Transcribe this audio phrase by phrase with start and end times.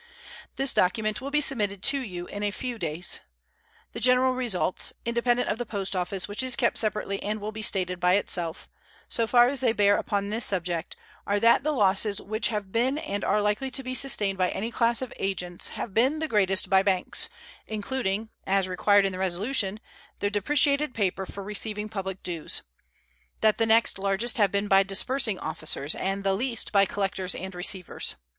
[0.55, 3.19] This document will be submitted to you in a few days.
[3.91, 7.61] The general results (independent of the Post Office, which is kept separately and will be
[7.61, 8.67] stated by itself),
[9.07, 10.95] so far as they bear upon this subject,
[11.27, 14.71] are that the losses which have been and are likely to be sustained by any
[14.71, 17.29] class of agents have been the greatest by banks,
[17.67, 19.79] including, as required in the resolution,
[20.19, 22.63] their depreciated paper received for public dues;
[23.41, 27.53] that the next largest have been by disbursing officers, and the least by collectors and
[27.53, 28.15] receivers.